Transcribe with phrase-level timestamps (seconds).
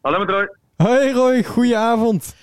[0.00, 0.48] Hallo met Roy.
[0.76, 2.34] Hoi Roy, goedenavond.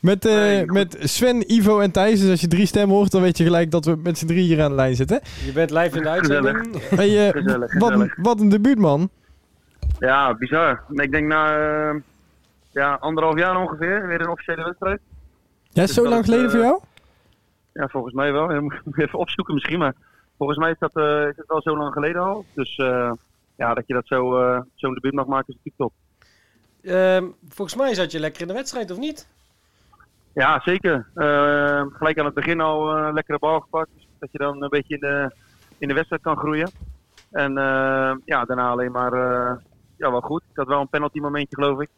[0.00, 2.20] Met, eh, Hey, met Sven, Ivo en Thijs.
[2.20, 4.42] Dus als je drie stemmen hoort, dan weet je gelijk dat we met z'n drie
[4.42, 5.20] hier aan de lijn zitten.
[5.44, 6.80] Je bent live in de uitzending.
[6.88, 8.16] Hey, eh, Gezellig, wat, een, gezellig.
[8.16, 9.10] wat een debuut, man.
[9.98, 10.82] Ja, bizar.
[10.90, 11.56] Ik denk na
[11.90, 11.96] eh,
[12.70, 15.00] ja, anderhalf jaar ongeveer weer een officiële wedstrijd.
[15.70, 16.80] Ja, Dus zo lang geleden voor jou?
[17.72, 18.52] Ja, volgens mij wel.
[18.54, 19.94] Je moet even opzoeken misschien, maar
[20.38, 22.44] volgens mij is dat, eh, is dat wel zo lang geleden al.
[22.54, 23.12] Dus eh,
[23.56, 24.30] ja, dat je dat zo,
[24.74, 25.92] zo'n debuut mag maken is natuurlijk top.
[26.82, 29.28] Ehm, volgens mij zat je lekker in de wedstrijd, of niet?
[30.34, 31.06] Ja, zeker.
[31.14, 33.90] Eh, gelijk aan het begin al eh, een lekkere bal gepakt.
[34.18, 35.30] Dat je dan een beetje in de,
[35.78, 36.70] in de wedstrijd kan groeien.
[37.30, 39.56] En eh, ja, daarna alleen maar eh,
[39.96, 40.42] ja, wel goed.
[40.50, 41.88] Ik had wel een penalty momentje, geloof ik.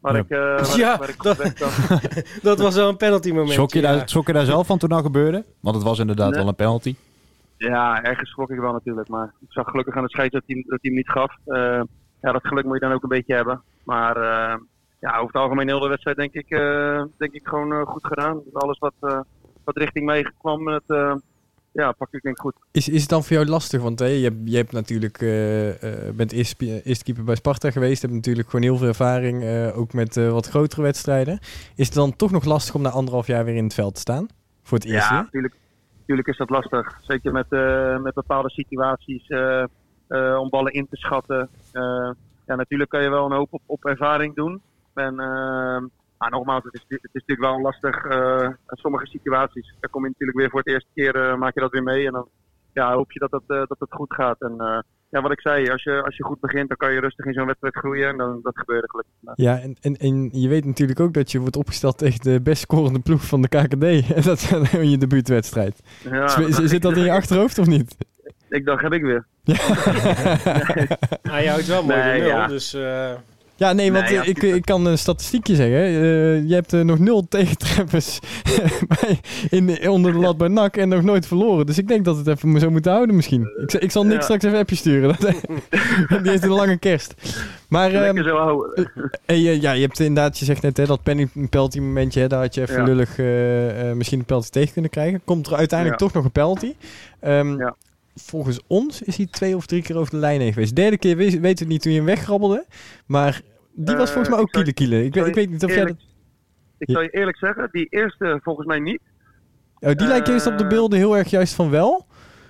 [0.00, 0.20] Waar Ja.
[0.20, 2.42] ik, eh, waar, Ja, ik, waar ik goed dat-.
[2.42, 3.50] Dat was wel een penalty moment.
[3.50, 5.44] Schrok je, daar, schrok je daar zelf van toen dat gebeurde?
[5.60, 6.38] Want het was inderdaad Nee.
[6.38, 6.94] wel een penalty.
[7.56, 9.08] Ja, ergens schrok ik wel natuurlijk.
[9.08, 11.34] Maar ik zag gelukkig aan de scheids dat hij, dat hij hem niet gaf.
[12.24, 13.62] Ja, dat geluk moet je dan ook een beetje hebben.
[13.82, 14.56] Maar eh,
[15.04, 18.06] ja, over het algemeen heel de wedstrijd denk ik, eh, denk ik gewoon eh, goed
[18.06, 18.42] gedaan.
[18.52, 18.94] Alles wat,
[19.64, 21.20] wat richting mij kwam, het,
[21.72, 22.54] ja, pak ik denk ik goed.
[22.72, 23.82] Is, is het dan voor jou lastig?
[23.82, 28.02] Want hè, je, hebt, je hebt natuurlijk, eh, bent eerst, eerst keeper bij Sparta geweest.
[28.02, 29.44] hebt natuurlijk gewoon heel veel ervaring,
[29.74, 31.38] ook met wat grotere wedstrijden.
[31.76, 34.00] Is het dan toch nog lastig om na anderhalf jaar weer in het veld te
[34.00, 34.26] staan?
[34.62, 35.54] Voor het eerst Ja, natuurlijk,
[35.98, 36.98] natuurlijk is dat lastig.
[37.02, 37.50] Zeker met,
[38.02, 39.26] met bepaalde situaties
[40.40, 41.48] om ballen in te schatten.
[41.72, 42.10] Eh,
[42.46, 44.62] ja, natuurlijk kan je wel een hoop op, op ervaring doen.
[44.94, 45.82] En, eh,
[46.18, 48.04] maar nogmaals, het is, het is natuurlijk wel lastig.
[48.04, 51.60] eh, sommige situaties, daar kom je natuurlijk weer voor het eerste keer, eh, maak je
[51.60, 52.06] dat weer mee.
[52.06, 52.28] En dan
[52.72, 54.40] ja, hoop je dat het, eh, dat het goed gaat.
[54.40, 57.00] En eh, ja, wat ik zei, als je, als je goed begint, dan kan je
[57.00, 58.08] rustig in zo'n wedstrijd groeien.
[58.08, 59.12] En dan, dat gebeurde gelukkig.
[59.34, 62.62] Ja, en, en, en je weet natuurlijk ook dat je wordt opgesteld tegen de best
[62.62, 63.84] scorende ploeg van de KKD.
[64.14, 65.80] En dat is in je debuutwedstrijd.
[66.10, 67.96] Ja, zit dat in je achterhoofd of niet?
[68.54, 69.24] Ik dacht, heb ik weer.
[71.22, 72.46] Hij houdt wel mooi Nee, de nul, ja.
[72.46, 72.74] dus...
[72.74, 73.10] eh,
[73.56, 75.76] Ja, nee, want Nee, ja, eh, ik, ik kan een statistiekje zeggen.
[75.78, 78.18] Eh, je hebt nog nul tegentreffers
[79.00, 81.66] bij, in, onder de lat bij NAC en nog nooit verloren.
[81.66, 83.42] Dus ik denk dat het even zo moeten houden misschien.
[83.62, 84.20] Ik, zal- ik zal Nick Ja.
[84.22, 85.16] straks even een appje sturen.
[86.22, 87.14] Die heeft een lange kerst.
[87.68, 88.66] Maar ehm, zo
[89.26, 92.40] eh, ja, je hebt inderdaad, je zegt net hè, dat penny penalty momentje, hè, daar
[92.40, 92.82] had je even Ja.
[92.84, 95.20] lullig eh, eh, misschien een penalty tegen kunnen krijgen.
[95.24, 96.06] Komt er uiteindelijk Ja.
[96.06, 96.74] toch nog een penalty.
[97.20, 97.74] Ehm, Ja.
[98.14, 100.76] Volgens ons is hij twee of drie keer over de lijn heen geweest.
[100.76, 102.66] Derde keer we- weten we het niet toen je hem weggrabbelde.
[103.06, 103.40] Maar
[103.72, 105.04] die was Eh, volgens mij ook zou- kiele kiele.
[105.04, 105.96] Ik, weet- ik weet niet of jij dat...
[106.78, 109.00] Ik zal je eerlijk zeggen, die eerste volgens mij niet.
[109.80, 112.06] Oh, die lijkt eerst op de eh, beelden heel erg juist van wel.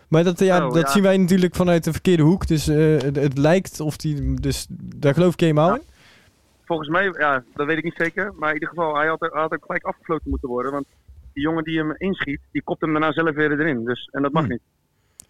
[0.09, 0.89] Maar dat, ja, Oh, dat ja.
[0.91, 2.47] zien wij natuurlijk vanuit de verkeerde hoek.
[2.47, 4.41] Dus eh, het, het lijkt of die...
[4.41, 5.75] Dus daar geloof ik helemaal Ja.
[5.75, 5.83] in.
[6.65, 8.33] Volgens mij, ja, dat weet ik niet zeker.
[8.39, 10.73] Maar in ieder geval, hij had, hij had ook gelijk afgefloten moeten worden.
[10.73, 10.87] Want
[11.33, 13.85] die jongen die hem inschiet, die kopt hem daarna zelf weer erin.
[13.85, 14.51] Dus, en dat mag Hm.
[14.51, 14.61] niet.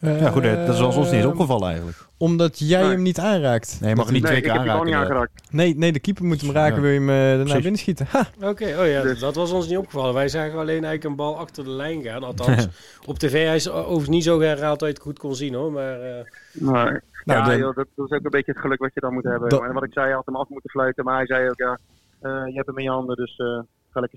[0.05, 1.99] Ja, goed, dat is ons niet Eh, opgevallen eigenlijk.
[2.17, 2.91] Omdat jij Nee.
[2.91, 3.77] hem niet aanraakt.
[3.81, 4.85] Nee, je mag hem niet twee keer aanraken.
[4.85, 5.33] niet aangeraakt.
[5.51, 6.81] Nee, nee, de keeper moet hem raken, Ja.
[6.81, 7.55] wil je hem eh, daarna Precies.
[7.63, 8.07] binnenschieten.
[8.09, 8.27] Ha!
[8.43, 10.15] Oké, oh ja, Dus- dat was ons niet opgevallen.
[10.15, 12.23] Wij zagen alleen eigenlijk een bal achter de lijn gaan.
[12.25, 12.67] Althans,
[13.07, 13.45] op tv.
[13.47, 15.73] Hij is overigens niet zo herhaald dat je het goed kon zien hoor.
[15.73, 18.79] Maar eh, Maar, Nou, ja, dan- joh, dat, dat is ook een beetje het geluk
[18.79, 19.49] wat je dan moet hebben.
[19.49, 21.05] Dat- En wat ik zei, hij had hem af moeten fluiten.
[21.05, 21.79] Maar hij zei ook, ja,
[22.21, 23.37] eh, je hebt hem in je handen, dus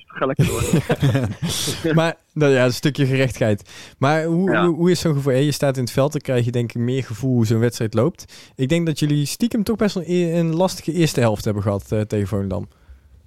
[0.06, 1.94] ga lekker door.
[1.96, 3.96] maar nou ja, een stukje gerechtigheid.
[4.00, 4.66] Maar hoe, Ja.
[4.66, 5.34] hoe, hoe is zo'n gevoel?
[5.34, 7.94] Je staat in het veld, dan krijg je denk ik meer gevoel hoe zo'n wedstrijd
[7.94, 8.52] loopt.
[8.56, 11.92] Ik denk dat jullie stiekem toch best wel een, een lastige eerste helft hebben gehad
[11.92, 12.68] eh, tegen Volendam.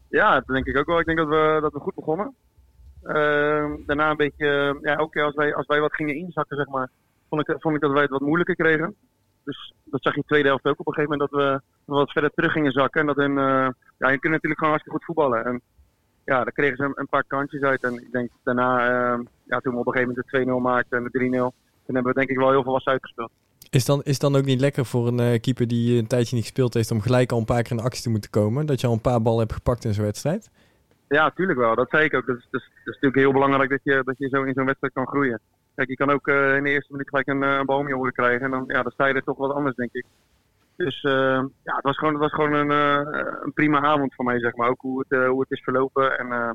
[0.08, 0.98] Ja, dat denk ik ook wel.
[1.00, 2.34] Ik denk dat we, dat we goed begonnen.
[3.02, 6.68] Ehm, daarna een beetje, eh, ja, keer als wij, als wij wat gingen inzakken, zeg
[6.68, 6.90] maar,
[7.28, 8.94] vond ik, vond ik dat wij het wat moeilijker kregen.
[9.44, 11.60] Dus dat zag je in de tweede helft ook op een gegeven moment dat we
[11.84, 13.00] wat verder terug gingen zakken.
[13.00, 13.68] En dat hun, eh,
[13.98, 15.44] ja, je kunt natuurlijk gewoon hartstikke goed voetballen.
[15.44, 15.60] En
[16.30, 17.82] ja, daar kregen ze een, een paar kantjes uit.
[17.82, 20.98] En ik denk daarna, eh, ja, toen we op een gegeven moment de 2-0 maakten
[20.98, 21.30] en de 3-0,
[21.86, 23.30] toen hebben we denk ik wel heel veel was uitgespeeld.
[23.70, 26.44] Is dan, is dan ook niet lekker voor een eh, keeper die een tijdje niet
[26.44, 28.66] gespeeld heeft om gelijk al een paar keer in actie te moeten komen?
[28.66, 30.50] Dat je al een paar ballen hebt gepakt in zo'n wedstrijd?
[31.08, 31.74] Ja, tuurlijk wel.
[31.74, 32.26] Dat zei ik ook.
[32.26, 34.54] Dat is, dat is, dat is natuurlijk heel belangrijk dat je, dat je zo in
[34.54, 35.41] zo'n wedstrijd kan groeien.
[35.74, 37.88] Kijk, je kan ook eh, in de eerste minuut gelijk een, eh, een bal om
[37.88, 38.44] je oren krijgen.
[38.44, 40.04] En dan, ja, dan sta je er toch wat anders, denk ik.
[40.84, 44.24] Dus eh, ja, het was gewoon, het was gewoon een, eh, een prima avond voor
[44.24, 44.68] mij, zeg maar.
[44.68, 46.18] Ook hoe het, eh, hoe het is verlopen.
[46.18, 46.50] En eh,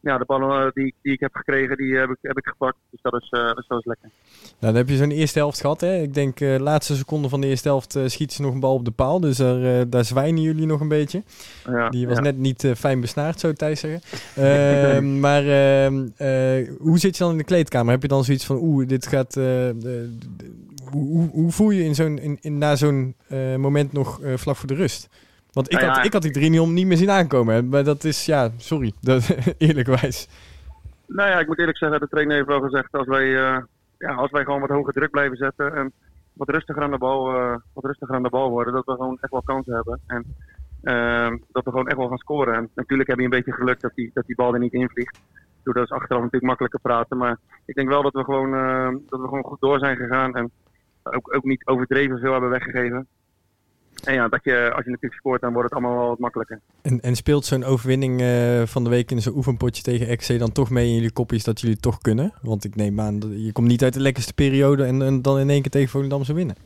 [0.00, 2.76] ja, de ballen die, die ik heb gekregen, die heb ik, heb ik gepakt.
[2.90, 3.28] Dus dat is,
[3.68, 4.10] dat is lekker.
[4.40, 5.80] Nou, dan heb je zo'n eerste helft gehad.
[5.80, 5.94] Hè?
[5.96, 8.84] Ik denk laatste seconde van de eerste helft eh, schieten ze nog een bal op
[8.84, 9.20] de paal.
[9.20, 11.22] Dus daar, daar zwijnen jullie nog een beetje.
[11.64, 12.22] Ja, Die was ja.
[12.22, 14.00] net niet fijn besnaard, zou Thijs zeggen.
[14.36, 17.92] Ehm, maar ehm, eh, hoe zit je dan in de kleedkamer?
[17.92, 19.34] Heb je dan zoiets van, oeh, dit gaat...
[19.34, 24.20] de- de- hoe, hoe, voel je in zo'n, in, in, na zo'n eh, moment nog
[24.20, 25.08] eh, vlak voor de rust?
[25.52, 25.94] Want ik, Nou ja.
[25.94, 27.68] had, ik had die 3-0 niet meer zien aankomen.
[27.68, 28.92] Maar dat is, ja, sorry.
[29.00, 30.28] Dat, eerlijkwijs.
[31.06, 33.62] Nou ja, ik moet eerlijk zeggen, de trainer heeft wel gezegd als wij, eh,
[33.98, 35.92] ja, als wij gewoon wat hoger druk blijven zetten en
[36.32, 37.24] wat rustiger aan de bal,
[37.72, 40.00] wat rustiger aan de bal worden, dat we gewoon echt wel kansen hebben.
[40.06, 40.24] En
[40.82, 42.54] ehm, dat we gewoon echt wel gaan scoren.
[42.54, 45.20] En natuurlijk heb je een beetje geluk dat die, dat die bal er niet invliegt.
[45.62, 47.16] Doordat is achteraf natuurlijk makkelijker praten.
[47.16, 48.50] Maar ik denk wel dat we gewoon,
[49.08, 50.36] dat we gewoon goed door zijn gegaan.
[50.36, 50.50] En
[51.02, 53.06] ook, ook niet overdreven veel hebben weggegeven.
[54.04, 56.60] En ja, dat je, als je natuurlijk scoort, dan wordt het allemaal wel wat makkelijker.
[56.82, 60.52] En, en speelt zo'n overwinning eh, van de week in zo'n oefenpotje tegen XC dan
[60.52, 62.32] toch mee in jullie kopjes dat jullie toch kunnen?
[62.42, 65.38] Want ik neem aan, dat- je komt niet uit de lekkerste periode en, en dan
[65.38, 66.56] in één keer tegen Volendam ze winnen.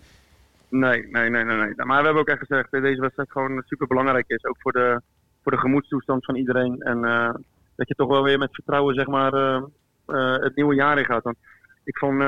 [0.68, 1.74] Nee, nee, nee, nee, nee.
[1.76, 4.44] Maar we hebben ook echt gezegd dat deze wedstrijd gewoon super belangrijk is.
[4.44, 5.00] Ook voor de,
[5.42, 6.80] voor de gemoedstoestand van iedereen.
[6.80, 7.34] En eh,
[7.76, 9.62] dat je toch wel weer met vertrouwen zeg maar, eh,
[10.42, 11.22] het nieuwe jaar in gaat.
[11.22, 11.36] Want
[11.84, 12.22] ik vond,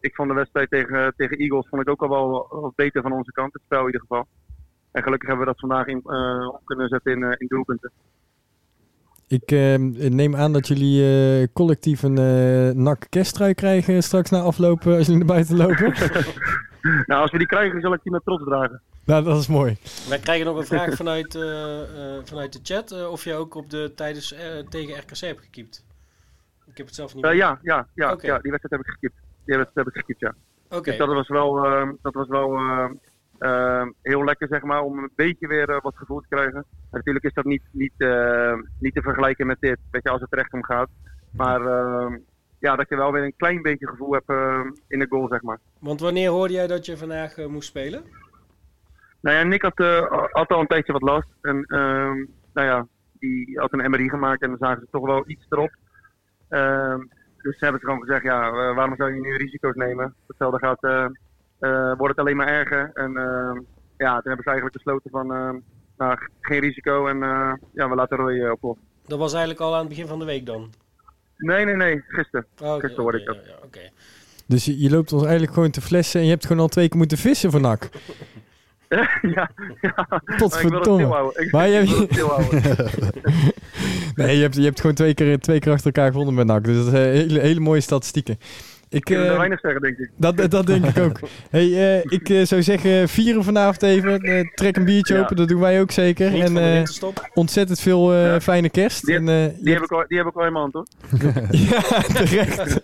[0.00, 3.12] ik vond de wedstrijd tegen, tegen Eagles vond ik ook al wel wat beter van
[3.12, 3.52] onze kant.
[3.52, 4.26] Het spel in ieder geval.
[4.92, 7.92] En gelukkig hebben we dat vandaag in, eh, op kunnen zetten in, eh, in doelpunten.
[9.30, 9.74] Ik eh,
[10.10, 15.06] neem aan dat jullie eh, collectief een eh nak kersttrui krijgen straks na aflopen als
[15.06, 15.92] jullie naar buiten lopen.
[17.06, 18.80] Nou, als we die krijgen, zal ik die met trots dragen.
[19.04, 19.76] nou, dat is mooi.
[20.08, 23.08] Wij krijgen nog een vraag vanuit, eh, eh, vanuit de chat.
[23.08, 24.34] of je ook op de tijdens
[24.68, 25.84] tegen RKC hebt gekiept.
[26.66, 29.20] Ik heb het zelf niet ja, ja, ja, ja, die wedstrijd heb ik geskipt.
[29.56, 30.34] Wedstrijd heb ik geskipt, ja.
[30.70, 30.90] Oké.
[30.90, 32.90] Dus dat was wel, eh, dat was wel eh,
[33.38, 36.56] eh, heel lekker, zeg maar, om een beetje weer wat gevoel te krijgen.
[36.56, 37.92] En natuurlijk is dat niet, niet,
[38.78, 40.88] niet te vergelijken met dit, weet je, als het er echt om gaat.
[41.32, 42.16] Maar eh,
[42.58, 44.28] ja, dat je wel weer een klein beetje gevoel hebt
[44.88, 45.58] in de goal, zeg maar.
[45.78, 48.02] Want wanneer hoorde jij dat je vandaag moest spelen?
[49.20, 49.78] Nou ja, Nick had,
[50.30, 51.28] had al een tijdje wat last.
[51.40, 52.86] En ehm, nou ja,
[53.18, 55.70] die had een MRI gemaakt en dan zagen ze toch wel iets erop.
[57.42, 60.14] Dus ze hebben ze gewoon gezegd, ja, eh, waarom zou je nu risico's nemen?
[60.26, 61.04] Hetzelfde gaat, eh,
[61.58, 62.90] eh, wordt het alleen maar erger.
[62.94, 63.60] En ehm,
[63.96, 65.62] ja, toen hebben ze eigenlijk besloten van,
[66.00, 68.78] nou, geen risico en eh, ja, we laten Roy eh, op.
[69.06, 70.72] Dat was eigenlijk al aan het begin van de week dan.
[71.36, 72.46] Nee, nee, nee, gisteren.
[72.62, 73.46] Oh, oké, Gisteren hoorde oké, ik dat.
[73.46, 73.90] ja, ja, Oké.
[74.46, 76.88] Dus je, je loopt ons eigenlijk gewoon te flessen en je hebt gewoon al twee
[76.88, 77.88] keer moeten vissen voor nak.
[79.36, 79.50] ja,
[79.80, 80.06] ja.
[80.08, 81.32] Maar ik wil het Potverdomme.
[81.36, 82.62] Ik, Maar je- ik wil het stilhouden.
[84.14, 86.64] Nee, je hebt, je hebt gewoon twee keer, twee keer achter elkaar gewonnen met NAC.
[86.64, 88.38] Dus dat zijn hele, hele mooie statistieken.
[88.88, 90.10] Ik, kan er eh, weinig zeggen, denk ik.
[90.16, 91.18] dat, dat denk ik ook.
[91.50, 94.18] Hey, eh, ik eh, zou zeggen, vieren vanavond even.
[94.20, 95.20] Eh, trek een biertje Ja.
[95.20, 96.30] open, dat doen wij ook zeker.
[96.30, 96.82] Niet En eh,
[97.34, 98.40] ontzettend veel eh, Ja.
[98.40, 99.06] fijne kerst.
[99.06, 100.70] Die- en, eh, je Die hebt- heb, ik al, die heb ik al in mijn
[100.72, 100.86] hand, hoor.
[101.50, 101.80] ja,
[102.14, 102.80] terecht.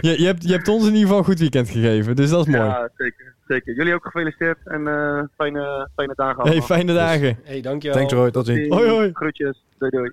[0.00, 2.46] je, je, hebt, je hebt ons in ieder geval een goed weekend gegeven, dus dat
[2.46, 2.68] is mooi.
[2.68, 3.21] Ja, zeker.
[3.52, 3.74] Zeker.
[3.74, 6.66] Jullie ook gefeliciteerd en eh, fijne, fijne dagen hey, allemaal.
[6.66, 7.38] fijne dagen.
[7.44, 7.96] hey, dankjewel.
[7.96, 8.68] Thanks Roy, tot ziens.
[8.68, 9.10] Hoi, hoi.
[9.12, 9.64] Groetjes.
[9.78, 10.12] Doei doei.